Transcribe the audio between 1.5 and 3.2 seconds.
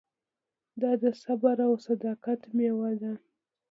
او صداقت مېوه ده.